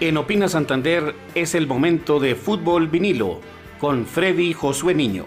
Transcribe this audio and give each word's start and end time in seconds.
En 0.00 0.16
Opina 0.16 0.46
Santander 0.46 1.12
es 1.34 1.56
el 1.56 1.66
momento 1.66 2.20
de 2.20 2.36
fútbol 2.36 2.86
vinilo 2.86 3.40
con 3.80 4.06
Freddy 4.06 4.52
Josué 4.52 4.94
Niño. 4.94 5.24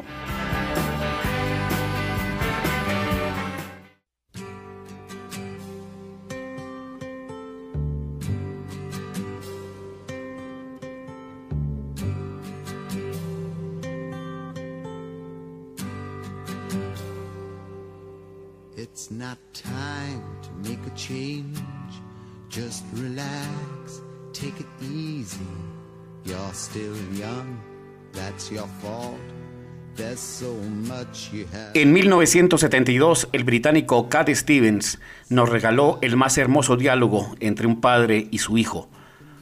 En 31.74 31.94
1972, 31.94 33.30
el 33.32 33.44
británico 33.44 34.10
Cat 34.10 34.30
Stevens 34.30 35.00
nos 35.30 35.50
regaló 35.50 36.00
el 36.02 36.18
más 36.18 36.38
hermoso 36.38 36.78
diálogo 36.78 37.36
entre 37.40 37.68
un 37.68 37.82
padre 37.82 38.28
y 38.32 38.40
su 38.40 38.58
hijo. 38.58 38.90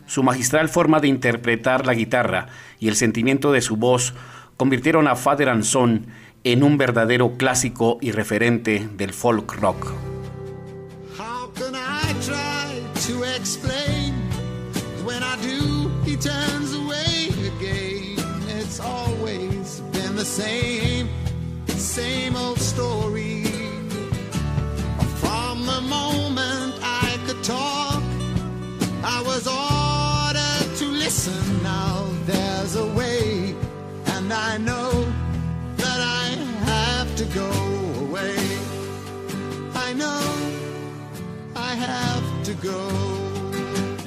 Su 0.06 0.24
magistral 0.24 0.70
forma 0.70 1.00
de 1.00 1.08
interpretar 1.08 1.86
la 1.86 1.94
guitarra 1.94 2.48
y 2.80 2.88
el 2.88 2.96
sentimiento 2.96 3.52
de 3.52 3.62
su 3.62 3.78
voz 3.78 4.16
convirtieron 4.58 5.08
a 5.08 5.16
Father 5.16 5.50
and 5.50 5.64
Son 5.64 6.08
en 6.44 6.64
un 6.64 6.78
verdadero 6.78 7.38
clásico 7.38 8.00
y 8.02 8.12
referente 8.12 8.90
del 8.98 9.14
folk 9.14 9.54
rock. 9.54 10.09
Same, 20.40 21.10
same 21.68 22.36
old 22.38 22.60
story. 22.60 23.44
From 25.22 25.66
the 25.66 25.82
moment 25.82 26.74
I 26.82 27.20
could 27.26 27.44
talk, 27.44 28.02
I 29.04 29.22
was 29.30 29.44
ordered 29.48 30.70
to 30.78 30.86
listen. 31.04 31.44
Now 31.62 32.08
there's 32.26 32.78
a 32.78 32.88
way, 33.00 33.54
and 34.14 34.32
I 34.32 34.58
know 34.58 34.92
that 35.76 36.00
I 36.22 36.26
have 36.72 37.10
to 37.18 37.26
go 37.42 37.52
away. 38.06 38.38
I 39.88 39.92
know 40.02 40.24
I 41.54 41.72
have 41.76 42.26
to 42.46 42.54
go. 42.70 43.09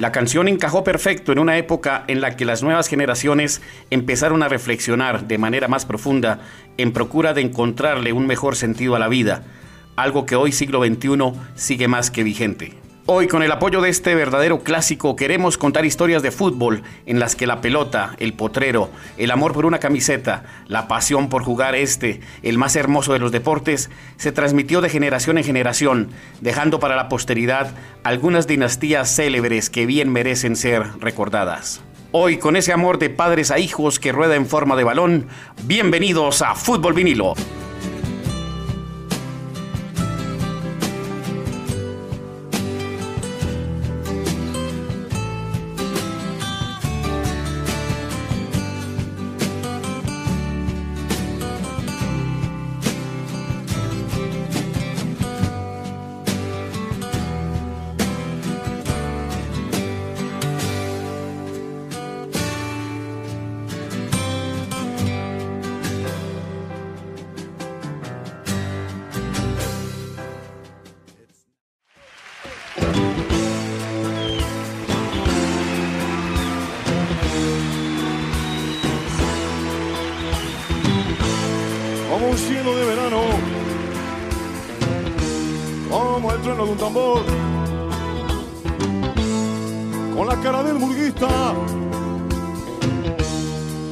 La 0.03 0.11
canción 0.11 0.48
encajó 0.48 0.83
perfecto 0.83 1.31
en 1.31 1.39
una 1.39 1.58
época 1.58 2.03
en 2.08 2.20
la 2.20 2.34
que 2.34 2.45
las 2.45 2.61
nuevas 2.61 2.89
generaciones 2.89 3.62
empezaron 3.89 4.42
a 4.42 4.48
reflexionar 4.48 5.28
de 5.28 5.39
manera 5.39 5.69
más 5.69 5.86
profunda 5.86 6.41
en 6.77 6.92
procura 6.92 7.34
de 7.34 7.42
encontrarle 7.42 8.12
un 8.12 8.27
mejor 8.27 8.56
sentido 8.56 8.97
a 8.97 8.98
la 8.98 9.06
vida, 9.06 9.45
algo 9.95 10.27
que 10.27 10.34
hoy 10.34 10.50
siglo 10.50 10.84
XXI 10.84 11.39
sigue 11.55 11.86
más 11.86 12.11
que 12.11 12.25
vigente. 12.25 12.73
Hoy, 13.05 13.27
con 13.27 13.42
el 13.42 13.50
apoyo 13.50 13.81
de 13.81 13.91
este 13.91 14.14
verdadero 14.14 14.61
clásico, 14.61 15.17
queremos 15.17 15.58
contar 15.58 15.84
historias 15.84 16.22
de 16.22 16.31
fútbol 16.31 16.84
en 17.05 17.19
las 17.19 17.34
que 17.34 17.48
la 17.48 17.61
pelota, 17.61 18.14
el 18.19 18.33
potrero, 18.33 18.91
el 19.19 19.33
amor 19.33 19.55
por 19.55 19.67
una 19.67 19.81
camiseta, 19.81 20.45
la 20.69 20.86
pasión 20.86 21.28
por 21.28 21.42
jugar 21.42 21.75
este, 21.75 22.20
el 22.45 22.58
más 22.58 22.77
hermoso 22.77 23.12
de 23.12 23.19
los 23.19 23.33
deportes, 23.33 23.91
se 24.19 24.30
transmitió 24.30 24.80
de 24.80 24.89
generación 24.89 25.36
en 25.36 25.42
generación, 25.42 26.11
dejando 26.41 26.78
para 26.78 26.95
la 26.95 27.08
posteridad 27.08 27.75
algunas 28.05 28.47
dinastías 28.47 29.12
célebres 29.12 29.69
que 29.69 29.84
bien 29.84 30.12
merecen 30.12 30.55
ser 30.55 30.84
recordadas. 31.00 31.83
Hoy, 32.12 32.36
con 32.36 32.55
ese 32.55 32.73
amor 32.73 33.00
de 33.00 33.11
padres 33.11 33.50
a 33.50 33.58
hijos 33.58 33.98
que 33.98 34.12
rueda 34.12 34.36
en 34.36 34.47
forma 34.47 34.77
de 34.77 34.84
balón, 34.84 35.27
bienvenidos 35.64 36.40
a 36.40 36.55
Fútbol 36.55 36.92
Vinilo. 36.92 37.34
Con 90.17 90.28
la 90.28 90.40
cara 90.40 90.62
del 90.62 90.78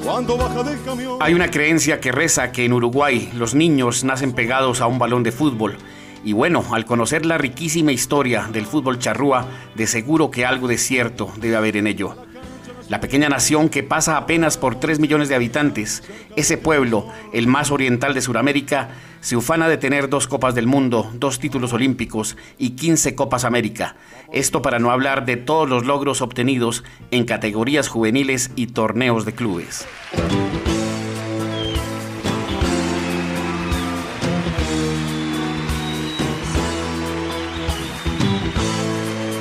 cuando. 0.04 1.18
Hay 1.20 1.34
una 1.34 1.50
creencia 1.50 2.00
que 2.00 2.12
reza 2.12 2.52
que 2.52 2.64
en 2.64 2.72
Uruguay 2.72 3.30
los 3.34 3.54
niños 3.54 4.04
nacen 4.04 4.32
pegados 4.32 4.80
a 4.80 4.86
un 4.86 5.00
balón 5.00 5.24
de 5.24 5.32
fútbol. 5.32 5.78
Y 6.24 6.32
bueno, 6.32 6.64
al 6.72 6.84
conocer 6.84 7.26
la 7.26 7.38
riquísima 7.38 7.90
historia 7.90 8.48
del 8.52 8.66
fútbol 8.66 8.98
charrúa, 8.98 9.46
de 9.74 9.86
seguro 9.88 10.30
que 10.30 10.46
algo 10.46 10.68
de 10.68 10.78
cierto 10.78 11.32
debe 11.38 11.56
haber 11.56 11.76
en 11.76 11.88
ello. 11.88 12.14
La 12.90 12.98
pequeña 12.98 13.28
nación 13.28 13.68
que 13.68 13.84
pasa 13.84 14.16
apenas 14.16 14.58
por 14.58 14.80
3 14.80 14.98
millones 14.98 15.28
de 15.28 15.36
habitantes, 15.36 16.02
ese 16.34 16.58
pueblo, 16.58 17.06
el 17.32 17.46
más 17.46 17.70
oriental 17.70 18.14
de 18.14 18.20
Sudamérica, 18.20 18.88
se 19.20 19.36
ufana 19.36 19.68
de 19.68 19.78
tener 19.78 20.08
dos 20.08 20.26
Copas 20.26 20.56
del 20.56 20.66
Mundo, 20.66 21.08
dos 21.14 21.38
títulos 21.38 21.72
olímpicos 21.72 22.36
y 22.58 22.70
15 22.70 23.14
Copas 23.14 23.44
América. 23.44 23.94
Esto 24.32 24.60
para 24.60 24.80
no 24.80 24.90
hablar 24.90 25.24
de 25.24 25.36
todos 25.36 25.68
los 25.68 25.86
logros 25.86 26.20
obtenidos 26.20 26.82
en 27.12 27.26
categorías 27.26 27.86
juveniles 27.86 28.50
y 28.56 28.66
torneos 28.66 29.24
de 29.24 29.34
clubes. 29.34 29.86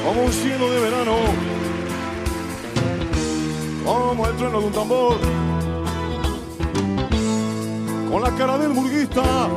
como 0.06 0.32
cielo 0.32 0.72
de 0.72 0.80
verano, 0.82 1.59
como 3.90 4.28
el 4.28 4.36
trueno 4.36 4.62
de 4.62 4.68
un 4.68 4.74
tambor, 4.74 5.18
con 8.12 8.22
la 8.22 8.36
cara 8.38 8.58
del 8.60 8.72
burguista, 8.72 9.50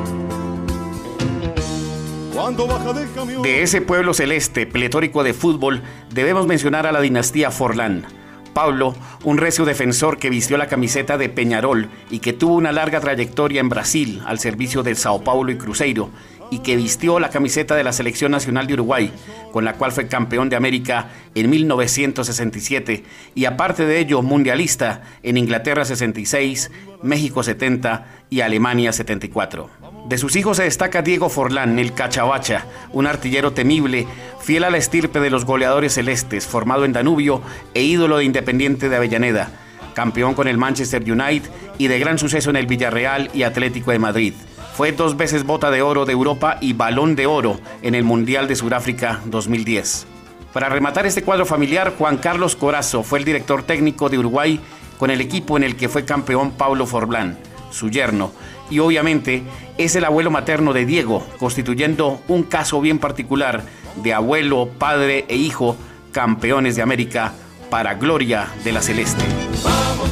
cuando 2.35 2.67
baja 2.67 2.93
del 2.95 3.13
camión. 3.13 3.43
De 3.43 3.63
ese 3.63 3.83
pueblo 3.83 4.15
celeste, 4.15 4.67
pletórico 4.67 5.23
de 5.23 5.35
fútbol, 5.35 5.83
debemos 6.15 6.47
mencionar 6.47 6.87
a 6.87 6.93
la 6.93 7.03
dinastía 7.03 7.51
Forlán. 7.51 8.07
Pablo, 8.55 8.95
un 9.25 9.39
recio 9.39 9.65
defensor 9.65 10.19
que 10.19 10.31
vistió 10.31 10.57
la 10.57 10.67
camiseta 10.67 11.19
de 11.19 11.29
Peñarol 11.29 11.89
y 12.11 12.21
que 12.21 12.33
tuvo 12.33 12.55
una 12.55 12.73
larga 12.73 13.01
trayectoria 13.01 13.61
en 13.61 13.69
Brasil 13.69 14.23
al 14.27 14.39
servicio 14.39 14.83
del 14.83 14.97
Sao 14.97 15.23
Paulo 15.23 15.53
y 15.53 15.59
Cruzeiro, 15.59 16.11
y 16.53 16.59
que 16.59 16.77
vistió 16.77 17.19
la 17.19 17.31
camiseta 17.31 17.75
de 17.75 17.83
la 17.83 17.95
Selección 17.95 18.31
Nacional 18.31 18.67
de 18.67 18.75
Uruguay, 18.75 19.11
con 19.53 19.65
la 19.65 19.73
cual 19.73 19.91
fue 19.91 20.07
campeón 20.07 20.51
de 20.51 20.57
América 20.57 21.09
en 21.35 21.49
1967, 21.49 23.05
y 23.35 23.47
aparte 23.47 23.87
de 23.87 23.99
ello 23.99 24.21
mundialista 24.21 25.01
en 25.23 25.39
Inglaterra 25.39 25.87
66, 25.87 26.71
México 27.03 27.43
70 27.43 28.07
y 28.29 28.43
Alemania 28.43 28.93
74. 28.93 29.71
De 30.11 30.19
sus 30.19 30.37
hijos 30.37 30.59
se 30.59 30.65
destaca 30.65 31.01
Diego 31.01 31.31
Forlán, 31.31 31.79
el 31.79 31.95
Cachabacha, 31.95 32.67
un 32.93 33.07
artillero 33.07 33.55
temible, 33.55 34.07
fiel 34.43 34.65
a 34.65 34.71
la 34.71 34.77
estirpe 34.77 35.21
de 35.21 35.31
los 35.31 35.47
goleadores 35.47 35.95
celestes, 35.95 36.47
formado 36.47 36.85
en 36.85 36.93
Danubio 36.93 37.41
e 37.73 37.83
ídolo 37.83 38.19
de 38.19 38.25
Independiente 38.25 38.91
de 38.91 38.97
Avellaneda, 38.97 39.51
campeón 39.95 40.35
con 40.35 40.49
el 40.49 40.59
Manchester 40.59 41.03
United 41.11 41.49
y 41.79 41.87
de 41.87 41.99
gran 41.99 42.19
suceso 42.19 42.51
en 42.51 42.57
el 42.57 42.67
Villarreal 42.67 43.31
y 43.33 43.45
Atlético 43.45 43.91
de 43.91 43.99
Madrid. 43.99 44.35
Fue 44.75 44.93
dos 44.93 45.17
veces 45.17 45.45
bota 45.45 45.71
de 45.71 45.83
oro 45.83 46.07
de 46.07 46.13
Europa 46.13 46.57
y 46.61 46.73
balón 46.73 47.15
de 47.15 47.27
oro 47.27 47.61
en 47.83 47.95
el 47.95 48.05
Mundial 48.05 48.49
de 48.49 48.57
Sudáfrica 48.57 49.21
2010. 49.27 50.07
Para 50.53 50.69
rematar 50.69 51.07
este 51.07 51.23
cuadro 51.23 51.47
familiar, 51.47 51.95
Juan 51.99 52.17
Carlos 52.17 52.57
Corazo 52.57 53.03
fue 53.03 53.19
el 53.19 53.25
director 53.25 53.63
técnico 53.63 54.09
de 54.09 54.19
Uruguay 54.19 54.61
con 54.99 55.11
el 55.11 55.21
equipo 55.21 55.57
en 55.57 55.63
el 55.63 55.77
que 55.77 55.89
fue 55.89 56.05
campeón 56.05 56.53
Pablo 56.53 56.87
Forlán, 56.87 57.39
su 57.71 57.91
yerno, 57.91 58.33
y 58.71 58.79
obviamente 58.79 59.43
es 59.77 59.95
el 59.97 60.05
abuelo 60.05 60.31
materno 60.31 60.73
de 60.73 60.87
Diego, 60.87 61.27
constituyendo 61.39 62.21
un 62.29 62.43
caso 62.43 62.81
bien 62.81 62.99
particular 62.99 63.65
de 63.97 64.15
abuelo, 64.15 64.69
padre 64.79 65.27
e 65.29 65.37
hijo 65.37 65.77
campeones 66.13 66.77
de 66.77 66.83
América 66.83 67.33
para 67.71 67.95
gloria 67.95 68.49
de 68.65 68.73
la 68.73 68.81
Celeste. 68.83 69.25
Vamos, 69.65 70.11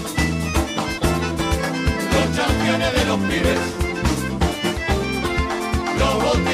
los 2.12 2.38
campeones 2.38 2.94
de 2.94 3.04
los 3.04 3.18
pibes, 3.20 3.79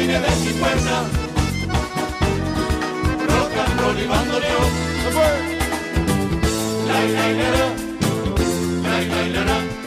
botines 0.07 0.23
de 0.23 0.31
cicuerna, 0.37 1.03
rock 3.27 3.57
and 3.59 3.81
roll 3.81 3.99
y. 3.99 4.07
La 6.87 7.01
la 7.01 7.29
la 7.29 7.33
la, 7.33 7.49
la. 7.51 7.67
La 8.83 8.95
la 9.01 9.21
la, 9.29 9.45
la 9.45 9.86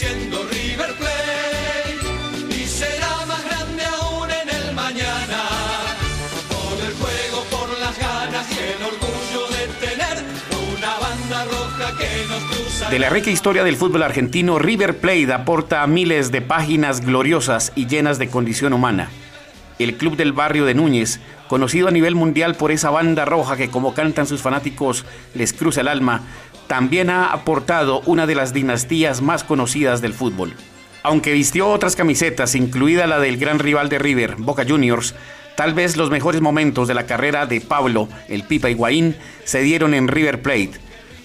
siendo 0.00 0.42
River 0.44 0.94
será 2.66 3.26
más 3.26 3.44
grande 3.44 3.84
aún 3.84 4.30
en 4.30 4.48
el 4.48 4.74
mañana. 4.74 5.40
Por 6.48 6.78
el 6.86 6.94
juego, 6.94 7.44
por 7.50 7.78
las 7.78 7.98
ganas 7.98 8.48
de 8.48 9.86
tener 9.86 10.24
una 10.74 10.98
banda 10.98 11.44
roja 11.44 11.98
que 11.98 12.26
nos 12.28 12.42
cruza. 12.44 12.88
De 12.88 12.98
la 12.98 13.10
rica 13.10 13.28
historia 13.28 13.62
del 13.62 13.76
fútbol 13.76 14.02
argentino, 14.02 14.58
River 14.58 14.96
Plate 14.96 15.34
aporta 15.34 15.86
miles 15.86 16.32
de 16.32 16.40
páginas 16.40 17.04
gloriosas 17.04 17.72
y 17.74 17.86
llenas 17.86 18.18
de 18.18 18.28
condición 18.28 18.72
humana. 18.72 19.10
El 19.78 19.96
club 19.96 20.16
del 20.16 20.32
barrio 20.32 20.64
de 20.64 20.72
Núñez, 20.72 21.20
conocido 21.46 21.88
a 21.88 21.90
nivel 21.90 22.14
mundial 22.14 22.54
por 22.54 22.70
esa 22.70 22.88
banda 22.88 23.26
roja 23.26 23.58
que 23.58 23.68
como 23.68 23.92
cantan 23.92 24.26
sus 24.26 24.40
fanáticos 24.40 25.04
les 25.34 25.52
cruza 25.52 25.82
el 25.82 25.88
alma, 25.88 26.22
también 26.70 27.10
ha 27.10 27.32
aportado 27.32 28.00
una 28.06 28.28
de 28.28 28.36
las 28.36 28.52
dinastías 28.52 29.22
más 29.22 29.42
conocidas 29.42 30.00
del 30.00 30.14
fútbol. 30.14 30.54
Aunque 31.02 31.32
vistió 31.32 31.68
otras 31.68 31.96
camisetas, 31.96 32.54
incluida 32.54 33.08
la 33.08 33.18
del 33.18 33.38
gran 33.38 33.58
rival 33.58 33.88
de 33.88 33.98
River, 33.98 34.36
Boca 34.38 34.64
Juniors, 34.64 35.16
tal 35.56 35.74
vez 35.74 35.96
los 35.96 36.10
mejores 36.10 36.40
momentos 36.40 36.86
de 36.86 36.94
la 36.94 37.06
carrera 37.06 37.44
de 37.46 37.60
Pablo, 37.60 38.08
el 38.28 38.44
Pipa 38.44 38.70
Higuaín, 38.70 39.16
se 39.42 39.62
dieron 39.62 39.94
en 39.94 40.06
River 40.06 40.42
Plate. 40.42 40.70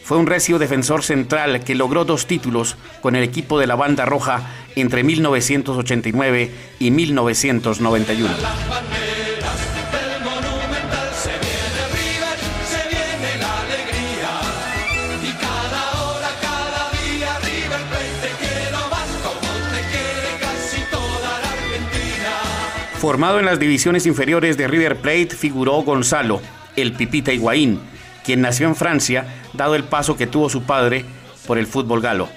Fue 0.04 0.18
un 0.18 0.26
recio 0.26 0.58
defensor 0.58 1.04
central 1.04 1.64
que 1.64 1.76
logró 1.76 2.06
dos 2.06 2.26
títulos 2.26 2.76
con 3.04 3.16
el 3.16 3.22
equipo 3.22 3.60
de 3.60 3.68
la 3.68 3.76
banda 3.76 4.04
roja 4.04 4.50
entre 4.76 5.04
1989 5.04 6.50
y 6.80 6.90
1991. 6.90 8.34
Formado 23.06 23.38
en 23.38 23.46
las 23.46 23.60
divisiones 23.60 24.08
inferiores 24.08 24.58
de 24.58 24.68
River 24.68 24.96
Plate, 24.96 25.28
figuró 25.28 25.74
Gonzalo, 25.84 26.42
el 26.76 26.94
Pipita 26.94 27.32
Higuaín, 27.32 27.80
quien 28.26 28.42
nació 28.42 28.66
en 28.68 28.76
Francia, 28.76 29.28
dado 29.54 29.76
el 29.76 29.84
paso 29.84 30.18
que 30.18 30.26
tuvo 30.26 30.50
su 30.50 30.64
padre 30.64 31.06
por 31.46 31.60
el 31.60 31.68
fútbol 31.68 32.02
galo. 32.02 32.30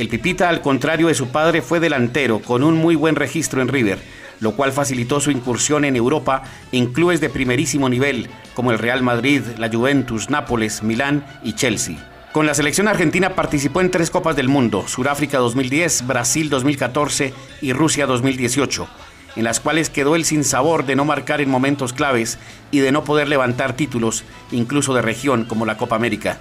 El 0.00 0.08
Pipita, 0.08 0.48
al 0.48 0.60
contrario 0.60 1.06
de 1.06 1.14
su 1.14 1.28
padre, 1.28 1.62
fue 1.62 1.78
delantero, 1.78 2.40
con 2.40 2.64
un 2.64 2.74
muy 2.74 2.96
buen 2.96 3.14
registro 3.14 3.62
en 3.62 3.68
River, 3.68 4.00
lo 4.40 4.56
cual 4.56 4.72
facilitó 4.72 5.20
su 5.20 5.30
incursión 5.30 5.84
en 5.84 5.94
Europa 5.94 6.42
en 6.72 6.92
clubes 6.92 7.20
de 7.20 7.30
primerísimo 7.30 7.88
nivel, 7.88 8.28
como 8.54 8.72
el 8.72 8.80
Real 8.80 9.04
Madrid, 9.04 9.42
la 9.56 9.70
Juventus, 9.70 10.30
Nápoles, 10.30 10.82
Milán 10.82 11.24
y 11.44 11.52
Chelsea. 11.52 12.08
Con 12.32 12.46
la 12.46 12.54
selección 12.54 12.88
argentina 12.88 13.36
participó 13.36 13.80
en 13.80 13.92
tres 13.92 14.10
Copas 14.10 14.34
del 14.34 14.48
Mundo, 14.48 14.88
Sudáfrica 14.88 15.38
2010, 15.38 16.08
Brasil 16.08 16.50
2014 16.50 17.32
y 17.60 17.72
Rusia 17.72 18.06
2018, 18.06 18.88
en 19.36 19.44
las 19.44 19.60
cuales 19.60 19.90
quedó 19.90 20.16
el 20.16 20.24
sinsabor 20.24 20.84
de 20.84 20.96
no 20.96 21.04
marcar 21.04 21.40
en 21.40 21.50
momentos 21.50 21.92
claves 21.92 22.38
y 22.70 22.80
de 22.80 22.92
no 22.92 23.04
poder 23.04 23.28
levantar 23.28 23.74
títulos, 23.74 24.24
incluso 24.50 24.94
de 24.94 25.02
región, 25.02 25.44
como 25.44 25.66
la 25.66 25.76
Copa 25.76 25.96
América. 25.96 26.38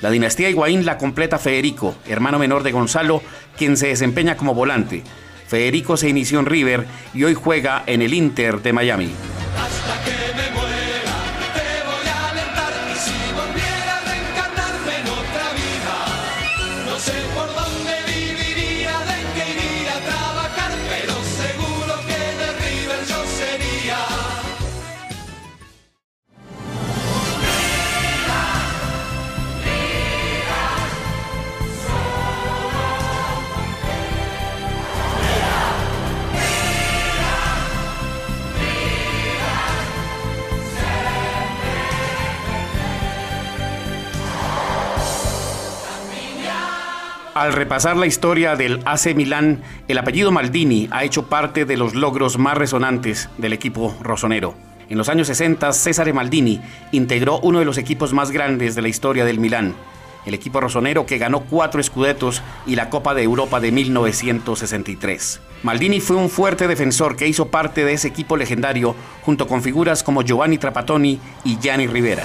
La 0.00 0.10
dinastía 0.10 0.48
Higuaín 0.48 0.86
la 0.86 0.98
completa 0.98 1.38
Federico, 1.38 1.96
hermano 2.06 2.38
menor 2.38 2.62
de 2.62 2.72
Gonzalo, 2.72 3.22
quien 3.56 3.76
se 3.76 3.88
desempeña 3.88 4.36
como 4.36 4.54
volante. 4.54 5.02
Federico 5.46 5.96
se 5.96 6.08
inició 6.08 6.40
en 6.40 6.46
River 6.46 6.86
y 7.14 7.24
hoy 7.24 7.34
juega 7.34 7.82
en 7.86 8.02
el 8.02 8.14
Inter 8.14 8.62
de 8.62 8.72
Miami. 8.72 9.10
Al 47.38 47.52
repasar 47.52 47.96
la 47.96 48.08
historia 48.08 48.56
del 48.56 48.80
AC 48.84 49.14
Milán, 49.14 49.62
el 49.86 49.96
apellido 49.98 50.32
Maldini 50.32 50.88
ha 50.90 51.04
hecho 51.04 51.26
parte 51.28 51.64
de 51.66 51.76
los 51.76 51.94
logros 51.94 52.36
más 52.36 52.58
resonantes 52.58 53.30
del 53.38 53.52
equipo 53.52 53.96
rosonero. 54.02 54.56
En 54.88 54.98
los 54.98 55.08
años 55.08 55.28
60, 55.28 55.72
César 55.72 56.12
Maldini 56.12 56.60
integró 56.90 57.38
uno 57.38 57.60
de 57.60 57.64
los 57.64 57.78
equipos 57.78 58.12
más 58.12 58.32
grandes 58.32 58.74
de 58.74 58.82
la 58.82 58.88
historia 58.88 59.24
del 59.24 59.38
Milán, 59.38 59.76
el 60.26 60.34
equipo 60.34 60.60
rosonero 60.60 61.06
que 61.06 61.18
ganó 61.18 61.44
cuatro 61.44 61.80
escudetos 61.80 62.42
y 62.66 62.74
la 62.74 62.90
Copa 62.90 63.14
de 63.14 63.22
Europa 63.22 63.60
de 63.60 63.70
1963. 63.70 65.40
Maldini 65.62 66.00
fue 66.00 66.16
un 66.16 66.30
fuerte 66.30 66.66
defensor 66.66 67.14
que 67.14 67.28
hizo 67.28 67.50
parte 67.50 67.84
de 67.84 67.92
ese 67.92 68.08
equipo 68.08 68.36
legendario 68.36 68.96
junto 69.22 69.46
con 69.46 69.62
figuras 69.62 70.02
como 70.02 70.22
Giovanni 70.22 70.58
Trapattoni 70.58 71.20
y 71.44 71.56
Gianni 71.60 71.86
Rivera. 71.86 72.24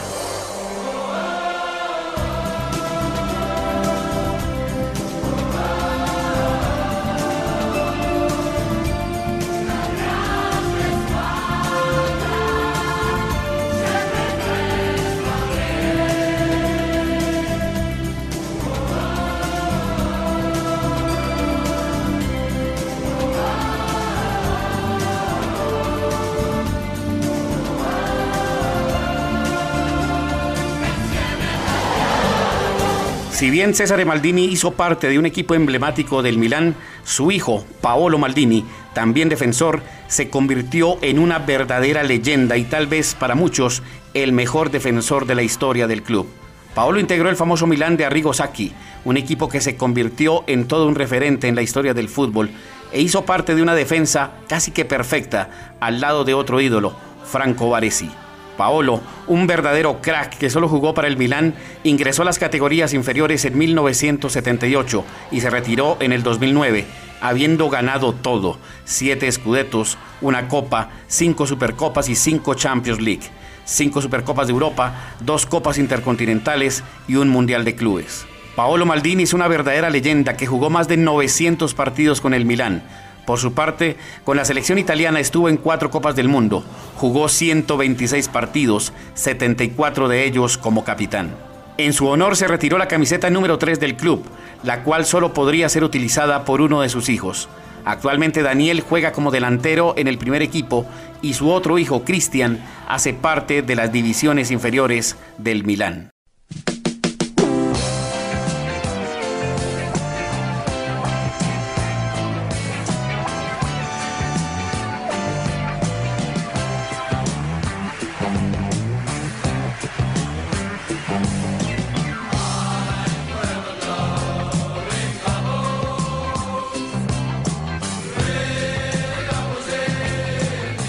Si 33.44 33.50
bien 33.50 33.76
César 33.76 34.06
Maldini 34.06 34.46
hizo 34.46 34.72
parte 34.72 35.10
de 35.10 35.20
un 35.20 35.26
equipo 35.26 35.54
emblemático 35.54 36.22
del 36.22 36.38
Milán, 36.38 36.76
su 37.04 37.30
hijo, 37.30 37.66
Paolo 37.82 38.18
Maldini, 38.18 38.64
también 38.94 39.28
defensor, 39.28 39.82
se 40.08 40.30
convirtió 40.30 40.98
en 41.02 41.20
una 41.20 41.40
verdadera 41.40 42.04
leyenda 42.04 42.56
y 42.56 42.64
tal 42.64 42.88
vez 42.88 43.16
para 43.16 43.36
muchos 43.36 43.84
el 44.14 44.32
mejor 44.32 44.72
defensor 44.72 45.26
de 45.26 45.36
la 45.36 45.44
historia 45.44 45.88
del 45.88 46.04
club. 46.04 46.26
Paolo 46.74 47.02
integró 47.02 47.30
el 47.30 47.36
famoso 47.36 47.68
Milán 47.68 47.98
de 47.98 48.06
Arrigo 48.06 48.34
Sacchi, 48.34 48.72
un 49.04 49.18
equipo 49.18 49.50
que 49.50 49.60
se 49.60 49.76
convirtió 49.76 50.46
en 50.48 50.66
todo 50.66 50.88
un 50.88 50.96
referente 50.96 51.50
en 51.50 51.56
la 51.56 51.64
historia 51.64 51.94
del 51.94 52.08
fútbol 52.08 52.50
e 52.94 53.02
hizo 53.02 53.26
parte 53.26 53.56
de 53.56 53.62
una 53.62 53.76
defensa 53.76 54.32
casi 54.48 54.72
que 54.72 54.86
perfecta 54.86 55.76
al 55.82 56.00
lado 56.00 56.24
de 56.24 56.34
otro 56.34 56.62
ídolo, 56.62 56.96
Franco 57.26 57.70
Baresi. 57.70 58.10
Paolo, 58.58 59.02
un 59.28 59.48
verdadero 59.48 60.02
crack 60.02 60.38
que 60.38 60.50
solo 60.50 60.68
jugó 60.68 60.94
para 60.94 61.08
el 61.08 61.18
Milán, 61.18 61.56
ingresó 61.84 62.22
a 62.22 62.26
las 62.26 62.40
categorías 62.40 62.94
inferiores 62.94 63.46
en 63.46 63.58
1978 63.58 65.06
y 65.32 65.42
se 65.42 65.50
retiró 65.50 65.98
en 66.00 66.14
el 66.14 66.24
2009, 66.24 66.86
habiendo 67.22 67.70
ganado 67.70 68.14
todo, 68.14 68.58
siete 68.86 69.28
escudetos, 69.28 69.98
una 70.22 70.48
copa, 70.48 70.90
cinco 71.08 71.48
supercopas 71.48 72.10
y 72.10 72.16
cinco 72.16 72.54
Champions 72.54 73.02
League, 73.02 73.30
cinco 73.66 74.02
supercopas 74.02 74.48
de 74.48 74.54
Europa, 74.54 75.16
dos 75.20 75.46
copas 75.46 75.78
intercontinentales 75.78 76.84
y 77.08 77.16
un 77.16 77.30
mundial 77.30 77.66
de 77.66 77.76
clubes. 77.76 78.26
Paolo 78.56 78.86
Maldini 78.86 79.24
es 79.24 79.34
una 79.34 79.48
verdadera 79.48 79.90
leyenda 79.90 80.38
que 80.38 80.46
jugó 80.46 80.70
más 80.70 80.88
de 80.88 80.96
900 80.98 81.74
partidos 81.74 82.22
con 82.22 82.36
el 82.36 82.46
Milán. 82.46 82.84
Por 83.26 83.40
su 83.40 83.54
parte, 83.54 83.96
con 84.26 84.36
la 84.36 84.46
selección 84.46 84.78
italiana 84.78 85.20
estuvo 85.20 85.48
en 85.48 85.58
cuatro 85.58 85.90
Copas 85.90 86.16
del 86.16 86.28
Mundo, 86.28 86.64
jugó 86.98 87.30
126 87.30 88.28
partidos, 88.28 88.92
74 89.14 90.08
de 90.10 90.26
ellos 90.26 90.58
como 90.58 90.84
capitán. 90.84 91.34
En 91.78 91.94
su 91.94 92.08
honor 92.08 92.36
se 92.36 92.48
retiró 92.48 92.78
la 92.78 92.88
camiseta 92.88 93.30
número 93.30 93.58
3 93.58 93.80
del 93.80 93.96
club, 93.96 94.24
la 94.64 94.84
cual 94.84 95.06
solo 95.06 95.34
podría 95.34 95.70
ser 95.70 95.84
utilizada 95.84 96.46
por 96.46 96.62
uno 96.62 96.82
de 96.82 96.90
sus 96.90 97.10
hijos. 97.10 97.50
Actualmente 97.86 98.44
Daniel 98.44 98.82
juega 98.82 99.12
como 99.12 99.32
delantero 99.32 99.94
en 99.98 100.08
el 100.08 100.18
primer 100.18 100.42
equipo 100.42 100.86
y 101.22 101.34
su 101.34 101.50
otro 101.50 101.80
hijo, 101.80 102.04
Cristian, 102.04 102.64
hace 102.88 103.14
parte 103.14 103.62
de 103.62 103.76
las 103.76 103.92
divisiones 103.92 104.52
inferiores 104.52 105.18
del 105.38 105.64
Milán. 105.64 106.13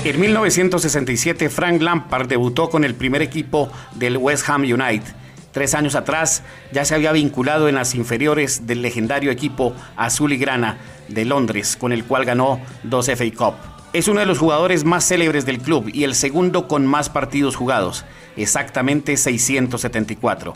En 0.05 0.21
1967, 0.21 1.49
Frank 1.49 1.81
Lampard 1.81 2.29
debutó 2.29 2.69
con 2.69 2.85
el 2.85 2.95
primer 2.95 3.23
equipo 3.23 3.71
del 3.95 4.19
West 4.19 4.47
Ham 4.51 4.61
United. 4.61 5.15
Tres 5.51 5.75
años 5.75 5.95
atrás 5.95 6.43
ya 6.73 6.85
se 6.85 6.95
había 6.95 7.11
vinculado 7.11 7.71
en 7.71 7.77
las 7.77 7.95
inferiores 7.95 8.67
del 8.67 8.83
legendario 8.83 9.31
equipo 9.31 9.73
azul 9.97 10.35
y 10.35 10.37
grana 10.37 10.77
de 11.09 11.25
Londres, 11.25 11.79
con 11.79 11.91
el 11.91 12.05
cual 12.05 12.27
ganó 12.27 12.61
dos 12.83 13.07
FA 13.07 13.25
Cup. 13.35 13.55
Es 13.95 14.07
uno 14.07 14.21
de 14.21 14.27
los 14.27 14.39
jugadores 14.39 14.85
más 14.85 15.09
célebres 15.09 15.47
del 15.47 15.59
club 15.59 15.89
y 15.91 16.05
el 16.05 16.15
segundo 16.15 16.69
con 16.69 16.85
más 16.85 17.09
partidos 17.09 17.57
jugados, 17.57 18.05
exactamente 18.37 19.17
674. 19.17 20.53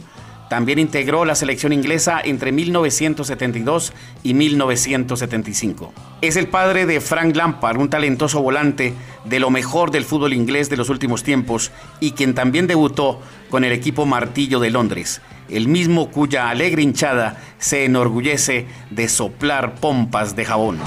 También 0.49 0.79
integró 0.79 1.25
la 1.25 1.35
selección 1.35 1.73
inglesa 1.73 2.21
entre 2.25 2.53
1972 2.53 3.93
y 4.23 4.35
1975. 4.35 5.93
Es 6.23 6.37
el 6.37 6.49
padre 6.49 6.87
de 6.87 7.01
Frank 7.01 7.37
Lampard, 7.37 7.79
un 7.79 7.91
talentoso 7.91 8.41
volante 8.41 8.95
de 9.25 9.41
lo 9.41 9.51
mejor 9.51 9.91
del 9.91 10.05
fútbol 10.05 10.33
inglés 10.33 10.71
de 10.71 10.77
los 10.77 10.89
últimos 10.89 11.23
tiempos 11.23 11.71
y 12.01 12.13
quien 12.13 12.35
también 12.35 12.67
debutó 12.67 13.21
con 13.51 13.65
el 13.65 13.73
equipo 13.73 14.07
Martillo 14.07 14.59
de 14.59 14.71
Londres, 14.71 15.21
el 15.51 15.69
mismo 15.69 16.11
cuya 16.11 16.49
alegre 16.49 16.83
hinchada 16.83 17.43
se 17.59 17.85
enorgullece 17.85 18.67
de 18.91 19.09
soplar 19.09 19.75
pompas 19.75 20.35
de 20.35 20.45
jabón. 20.45 20.79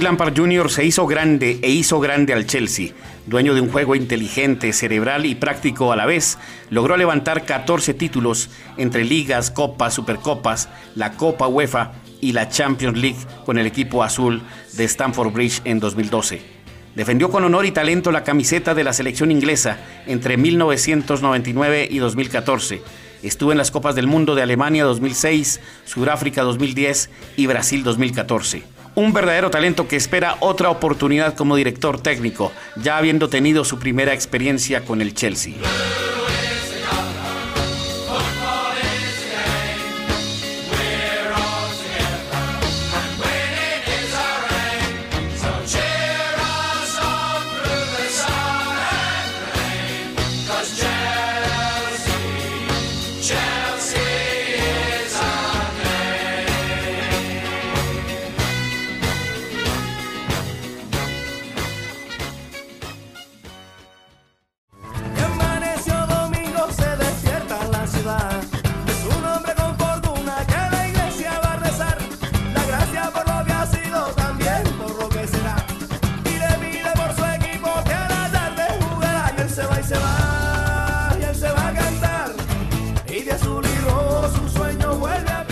Frank 0.00 0.36
Jr. 0.36 0.70
se 0.70 0.84
hizo 0.84 1.06
grande 1.06 1.58
e 1.62 1.70
hizo 1.70 2.00
grande 2.00 2.32
al 2.32 2.46
Chelsea. 2.46 2.92
Dueño 3.26 3.54
de 3.54 3.60
un 3.60 3.70
juego 3.70 3.94
inteligente, 3.94 4.72
cerebral 4.72 5.24
y 5.24 5.34
práctico 5.34 5.92
a 5.92 5.96
la 5.96 6.04
vez, 6.04 6.36
logró 6.70 6.96
levantar 6.96 7.44
14 7.44 7.94
títulos 7.94 8.50
entre 8.76 9.04
ligas, 9.04 9.50
copas, 9.50 9.94
supercopas, 9.94 10.68
la 10.94 11.12
Copa 11.12 11.46
UEFA 11.46 11.92
y 12.20 12.32
la 12.32 12.48
Champions 12.48 12.98
League 12.98 13.18
con 13.44 13.56
el 13.56 13.66
equipo 13.66 14.02
azul 14.02 14.42
de 14.72 14.84
Stamford 14.84 15.32
Bridge 15.32 15.60
en 15.64 15.80
2012. 15.80 16.42
Defendió 16.96 17.30
con 17.30 17.44
honor 17.44 17.64
y 17.64 17.70
talento 17.70 18.10
la 18.10 18.24
camiseta 18.24 18.74
de 18.74 18.84
la 18.84 18.92
selección 18.92 19.30
inglesa 19.30 19.78
entre 20.06 20.36
1999 20.36 21.88
y 21.90 21.98
2014. 21.98 22.82
Estuvo 23.22 23.52
en 23.52 23.58
las 23.58 23.70
Copas 23.70 23.94
del 23.94 24.06
Mundo 24.06 24.34
de 24.34 24.42
Alemania 24.42 24.84
2006, 24.84 25.60
Sudáfrica 25.84 26.42
2010 26.42 27.10
y 27.36 27.46
Brasil 27.46 27.84
2014 27.84 28.73
un 28.94 29.12
verdadero 29.12 29.50
talento 29.50 29.88
que 29.88 29.96
espera 29.96 30.36
otra 30.40 30.70
oportunidad 30.70 31.34
como 31.34 31.56
director 31.56 32.00
técnico, 32.00 32.52
ya 32.76 32.96
habiendo 32.96 33.28
tenido 33.28 33.64
su 33.64 33.78
primera 33.78 34.12
experiencia 34.12 34.84
con 34.84 35.00
el 35.00 35.14
Chelsea. 35.14 35.54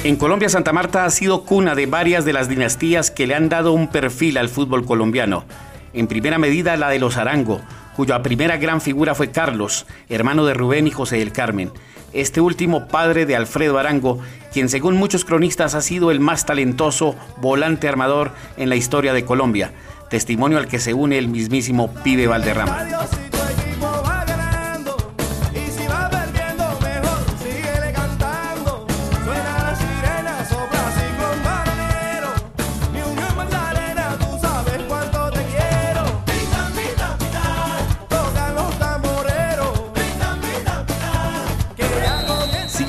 En 0.05 0.17
Colombia, 0.17 0.49
Santa 0.49 0.73
Marta 0.73 1.05
ha 1.05 1.11
sido 1.11 1.45
cuna 1.45 1.77
de 1.77 1.87
varias 1.87 2.25
de 2.25 2.33
las 2.33 2.49
dinastías 2.49 3.13
que 3.13 3.29
le 3.29 3.37
han 3.37 3.49
dado 3.49 3.73
un 3.73 3.87
perfil 3.87 4.37
al 4.37 4.49
fútbol 4.49 4.85
colombiano. 4.85 5.45
En 5.93 6.09
primera 6.09 6.39
medida, 6.39 6.77
la 6.77 6.89
de 6.89 6.99
los 6.99 7.17
Arango, 7.17 7.61
cuya 7.95 8.21
primera 8.21 8.57
gran 8.57 8.81
figura 8.81 9.15
fue 9.15 9.31
Carlos, 9.31 9.87
hermano 10.09 10.45
de 10.45 10.55
Rubén 10.55 10.89
y 10.89 10.91
José 10.91 11.19
del 11.19 11.31
Carmen. 11.31 11.71
Este 12.13 12.41
último 12.41 12.89
padre 12.89 13.27
de 13.27 13.37
Alfredo 13.37 13.79
Arango, 13.79 14.19
quien 14.53 14.69
según 14.69 14.97
muchos 14.97 15.25
cronistas 15.25 15.77
ha 15.77 15.81
sido 15.81 16.11
el 16.11 16.19
más 16.19 16.47
talentoso 16.47 17.15
volante 17.41 17.87
armador 17.87 18.33
en 18.57 18.71
la 18.71 18.77
historia 18.77 19.13
de 19.13 19.25
Colombia, 19.25 19.71
testimonio 20.11 20.59
al 20.59 20.67
que 20.67 20.81
se 20.81 20.95
une 20.95 21.17
el 21.17 21.29
mismísimo 21.29 21.95
Pibe 22.03 22.27
Valderrama. 22.27 22.89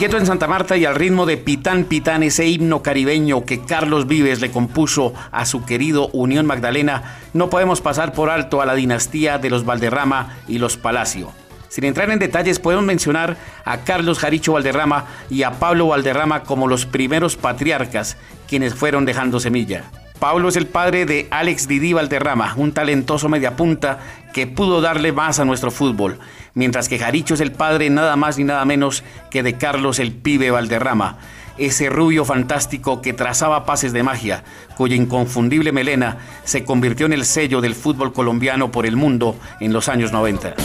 Quieto 0.03 0.17
en 0.17 0.25
Santa 0.25 0.49
Marta 0.49 0.75
y 0.75 0.83
al 0.83 0.95
ritmo 0.95 1.25
de 1.25 1.37
Pitán 1.37 1.85
Pitán, 1.85 2.23
ese 2.23 2.45
himno 2.45 2.83
caribeño 2.83 3.45
que 3.45 3.61
Carlos 3.61 4.05
Vives 4.05 4.41
le 4.41 4.51
compuso 4.51 5.13
a 5.31 5.45
su 5.45 5.63
querido 5.63 6.09
Unión 6.11 6.45
Magdalena, 6.45 7.19
no 7.31 7.49
podemos 7.49 7.79
pasar 7.79 8.11
por 8.11 8.29
alto 8.29 8.61
a 8.61 8.65
la 8.65 8.75
dinastía 8.75 9.37
de 9.37 9.49
los 9.49 9.63
Valderrama 9.63 10.39
y 10.45 10.57
los 10.57 10.75
Palacio. 10.75 11.31
Sin 11.69 11.85
entrar 11.85 12.11
en 12.11 12.19
detalles, 12.19 12.59
podemos 12.59 12.83
mencionar 12.83 13.37
a 13.63 13.77
Carlos 13.85 14.19
Jaricho 14.19 14.51
Valderrama 14.51 15.05
y 15.29 15.43
a 15.43 15.51
Pablo 15.51 15.87
Valderrama 15.87 16.43
como 16.43 16.67
los 16.67 16.85
primeros 16.85 17.37
patriarcas 17.37 18.17
quienes 18.45 18.75
fueron 18.75 19.05
dejando 19.05 19.39
semilla. 19.39 19.85
Pablo 20.19 20.49
es 20.49 20.55
el 20.55 20.67
padre 20.67 21.05
de 21.05 21.27
Alex 21.31 21.67
Didi 21.67 21.93
Valderrama, 21.93 22.53
un 22.55 22.71
talentoso 22.71 23.29
mediapunta 23.29 23.99
que 24.33 24.47
pudo 24.47 24.81
darle 24.81 25.11
más 25.11 25.39
a 25.39 25.45
nuestro 25.45 25.71
fútbol, 25.71 26.19
mientras 26.53 26.87
que 26.87 26.99
Jaricho 26.99 27.33
es 27.33 27.41
el 27.41 27.51
padre 27.51 27.89
nada 27.89 28.15
más 28.15 28.37
ni 28.37 28.43
nada 28.43 28.63
menos 28.65 29.03
que 29.29 29.43
de 29.43 29.57
Carlos 29.57 29.99
el 29.99 30.13
Pibe 30.13 30.51
Valderrama, 30.51 31.17
ese 31.57 31.89
rubio 31.89 32.25
fantástico 32.25 33.01
que 33.01 33.13
trazaba 33.13 33.65
pases 33.65 33.93
de 33.93 34.03
magia, 34.03 34.43
cuya 34.75 34.95
inconfundible 34.95 35.71
melena 35.71 36.17
se 36.43 36.63
convirtió 36.63 37.05
en 37.05 37.13
el 37.13 37.25
sello 37.25 37.61
del 37.61 37.75
fútbol 37.75 38.13
colombiano 38.13 38.71
por 38.71 38.85
el 38.85 38.95
mundo 38.95 39.35
en 39.59 39.73
los 39.73 39.89
años 39.89 40.11
90. 40.11 40.55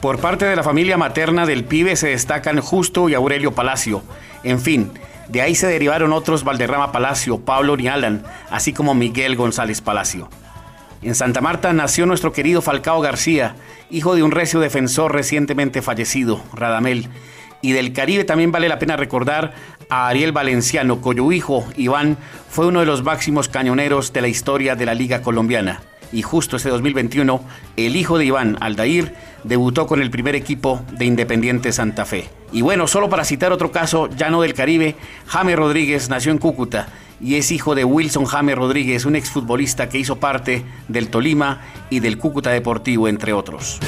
Por 0.00 0.18
parte 0.18 0.46
de 0.46 0.56
la 0.56 0.62
familia 0.62 0.96
materna 0.96 1.44
del 1.44 1.64
pibe 1.64 1.94
se 1.94 2.08
destacan 2.08 2.60
Justo 2.60 3.10
y 3.10 3.14
Aurelio 3.14 3.52
Palacio. 3.52 4.02
En 4.42 4.58
fin, 4.58 4.92
de 5.28 5.42
ahí 5.42 5.54
se 5.54 5.66
derivaron 5.66 6.14
otros 6.14 6.42
Valderrama 6.42 6.90
Palacio, 6.90 7.38
Pablo 7.40 7.76
Nialan, 7.76 8.24
así 8.50 8.72
como 8.72 8.94
Miguel 8.94 9.36
González 9.36 9.82
Palacio. 9.82 10.30
En 11.02 11.14
Santa 11.14 11.42
Marta 11.42 11.74
nació 11.74 12.06
nuestro 12.06 12.32
querido 12.32 12.62
Falcao 12.62 13.02
García, 13.02 13.56
hijo 13.90 14.14
de 14.14 14.22
un 14.22 14.30
recio 14.30 14.58
defensor 14.58 15.12
recientemente 15.12 15.82
fallecido, 15.82 16.42
Radamel. 16.54 17.08
Y 17.60 17.72
del 17.72 17.92
Caribe 17.92 18.24
también 18.24 18.52
vale 18.52 18.70
la 18.70 18.78
pena 18.78 18.96
recordar 18.96 19.52
a 19.90 20.08
Ariel 20.08 20.32
Valenciano, 20.32 21.02
cuyo 21.02 21.30
hijo, 21.30 21.66
Iván, 21.76 22.16
fue 22.48 22.66
uno 22.66 22.80
de 22.80 22.86
los 22.86 23.02
máximos 23.02 23.50
cañoneros 23.50 24.14
de 24.14 24.22
la 24.22 24.28
historia 24.28 24.76
de 24.76 24.86
la 24.86 24.94
Liga 24.94 25.20
Colombiana. 25.20 25.82
Y 26.10 26.22
justo 26.22 26.56
este 26.56 26.70
2021, 26.70 27.44
el 27.76 27.96
hijo 27.96 28.18
de 28.18 28.24
Iván, 28.24 28.56
Aldair, 28.60 29.14
debutó 29.44 29.86
con 29.86 30.00
el 30.00 30.10
primer 30.10 30.34
equipo 30.34 30.80
de 30.92 31.04
Independiente 31.04 31.72
Santa 31.72 32.04
Fe. 32.04 32.28
Y 32.52 32.62
bueno, 32.62 32.86
solo 32.86 33.08
para 33.08 33.24
citar 33.24 33.52
otro 33.52 33.70
caso, 33.70 34.08
llano 34.08 34.42
del 34.42 34.54
Caribe, 34.54 34.96
Jaime 35.26 35.56
Rodríguez 35.56 36.08
nació 36.08 36.32
en 36.32 36.38
Cúcuta 36.38 36.88
y 37.20 37.36
es 37.36 37.50
hijo 37.50 37.74
de 37.74 37.84
Wilson 37.84 38.24
Jaime 38.24 38.54
Rodríguez, 38.54 39.04
un 39.04 39.16
exfutbolista 39.16 39.88
que 39.88 39.98
hizo 39.98 40.16
parte 40.16 40.64
del 40.88 41.08
Tolima 41.08 41.60
y 41.90 42.00
del 42.00 42.18
Cúcuta 42.18 42.50
Deportivo, 42.50 43.08
entre 43.08 43.32
otros. 43.32 43.78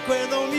Recuerdo 0.00 0.46
mi 0.46 0.58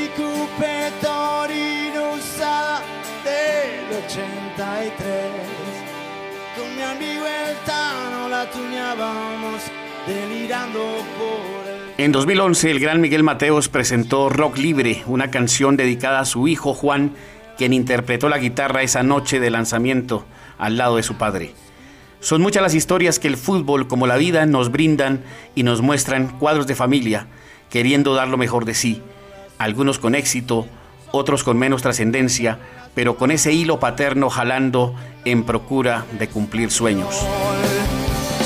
del 3.24 4.04
83. 4.06 5.16
Con 6.58 6.76
mi 6.76 6.82
amigo 6.82 7.26
el 7.26 7.56
Tano 7.66 8.28
la 8.28 8.52
tuñábamos 8.52 9.62
delirando 10.06 10.80
por 11.18 11.68
el... 11.72 12.04
En 12.04 12.12
2011, 12.12 12.70
el 12.72 12.80
gran 12.82 13.00
Miguel 13.00 13.24
Mateos 13.24 13.70
presentó 13.70 14.28
Rock 14.28 14.58
Libre, 14.58 15.04
una 15.06 15.32
canción 15.32 15.78
dedicada 15.78 16.20
a 16.20 16.26
su 16.26 16.50
hijo 16.50 16.74
Juan, 16.74 17.14
quien 17.58 17.72
interpretó 17.72 18.28
la 18.28 18.40
guitarra 18.40 18.84
esa 18.84 19.04
noche 19.04 19.40
de 19.40 19.52
lanzamiento 19.52 20.26
al 20.58 20.78
lado 20.78 20.98
de 20.98 21.04
su 21.04 21.16
padre. 21.16 21.54
Son 22.20 22.42
muchas 22.42 22.62
las 22.62 22.76
historias 22.76 23.20
que 23.20 23.30
el 23.30 23.38
fútbol, 23.38 23.88
como 23.88 24.06
la 24.06 24.18
vida, 24.18 24.46
nos 24.46 24.70
brindan 24.70 25.24
y 25.56 25.64
nos 25.64 25.82
muestran 25.82 26.28
cuadros 26.40 26.68
de 26.68 26.76
familia, 26.76 27.28
queriendo 27.70 28.14
dar 28.16 28.28
lo 28.28 28.38
mejor 28.38 28.66
de 28.66 28.74
sí, 28.74 29.02
algunos 29.60 30.00
con 30.00 30.16
éxito, 30.16 30.66
otros 31.12 31.44
con 31.44 31.58
menos 31.58 31.84
trascendencia, 31.84 32.58
pero 32.96 33.18
con 33.18 33.30
ese 33.30 33.54
hilo 33.54 33.80
paterno 33.80 34.30
jalando 34.30 34.96
en 35.26 35.44
procura 35.44 36.06
de 36.18 36.28
cumplir 36.28 36.72
sueños. 36.72 37.16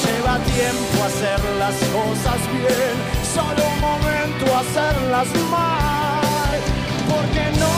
Lleva 0.04 0.38
tiempo 0.40 1.04
hacer 1.06 1.40
las 1.58 1.76
cosas 1.76 2.40
bien, 2.52 2.98
solo 3.34 3.64
un 3.74 3.80
momento 3.80 4.58
hacerlas 4.58 5.28
mal, 5.50 6.60
porque 7.08 7.60
no 7.60 7.74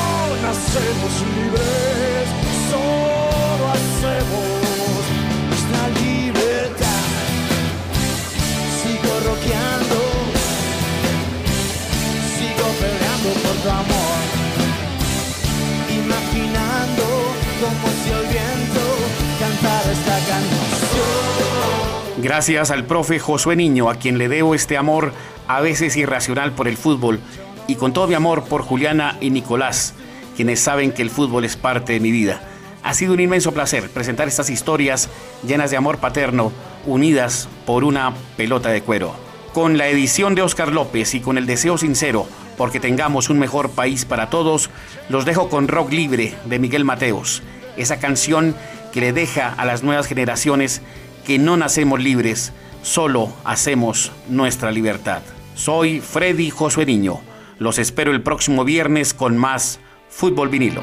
Gracias 22.18 22.72
al 22.72 22.86
profe 22.86 23.20
Josué 23.20 23.56
Niño, 23.56 23.90
a 23.90 23.96
quien 23.96 24.18
le 24.18 24.30
debo 24.30 24.56
este 24.56 24.78
amor 24.78 25.14
a 25.48 25.62
veces 25.62 25.96
irracional 25.96 26.54
por 26.54 26.68
el 26.68 26.78
fútbol, 26.78 27.20
y 27.68 27.76
con 27.76 27.94
todo 27.94 28.08
mi 28.08 28.14
amor 28.14 28.46
por 28.46 28.62
Juliana 28.62 29.18
y 29.22 29.30
Nicolás, 29.30 29.94
quienes 30.36 30.60
saben 30.60 30.92
que 30.92 31.02
el 31.02 31.10
fútbol 31.10 31.46
es 31.46 31.56
parte 31.56 31.94
de 31.94 32.00
mi 32.00 32.12
vida. 32.12 32.42
Ha 32.84 32.94
sido 32.94 33.14
un 33.14 33.20
inmenso 33.20 33.52
placer 33.52 33.90
presentar 33.90 34.28
estas 34.28 34.50
historias 34.50 35.10
llenas 35.46 35.72
de 35.72 35.78
amor 35.78 35.98
paterno, 35.98 36.52
unidas 36.86 37.48
por 37.66 37.84
una 37.84 38.14
pelota 38.38 38.70
de 38.70 38.82
cuero. 38.82 39.16
Con 39.54 39.78
la 39.78 39.88
edición 39.88 40.36
de 40.36 40.42
Oscar 40.42 40.72
López 40.72 41.16
y 41.16 41.22
con 41.22 41.38
el 41.38 41.46
deseo 41.46 41.78
sincero 41.78 42.28
porque 42.58 42.80
tengamos 42.80 43.30
un 43.30 43.40
mejor 43.40 43.70
país 43.72 44.06
para 44.06 44.30
todos, 44.30 44.70
los 45.10 45.26
dejo 45.26 45.50
con 45.50 45.68
Rock 45.68 45.92
Libre 45.92 46.36
de 46.46 46.60
Miguel 46.60 46.86
Mateos, 46.86 47.44
esa 47.78 48.00
canción 48.00 48.56
que 48.94 49.02
le 49.02 49.14
deja 49.14 49.50
a 49.50 49.66
las 49.66 49.84
nuevas 49.84 50.08
generaciones 50.08 50.82
que 51.26 51.38
no 51.40 51.58
nacemos 51.58 52.02
libres, 52.02 52.54
solo 52.82 53.34
hacemos 53.44 54.12
nuestra 54.30 54.72
libertad. 54.72 55.22
Soy 55.56 56.02
Freddy 56.02 56.50
Josué 56.50 56.86
Niño. 56.86 57.20
Los 57.60 57.80
espero 57.80 58.12
el 58.12 58.22
próximo 58.22 58.64
viernes 58.64 59.14
con 59.14 59.38
más 59.38 59.80
Fútbol 60.10 60.50
Vinilo. 60.50 60.82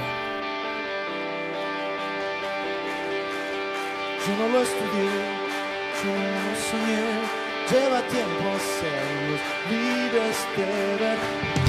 No 4.28 4.48
lo 4.48 4.60
no 4.60 4.66
lleva 7.70 8.02
tiempo 8.08 8.52
ver. 10.98 11.61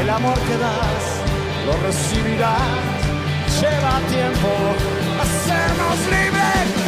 El 0.00 0.10
amor 0.10 0.38
que 0.40 0.56
das, 0.56 1.04
lo 1.66 1.72
recibirás, 1.86 2.58
lleva 3.60 4.00
tiempo 4.08 4.48
hacernos 5.20 5.98
libres. 6.10 6.87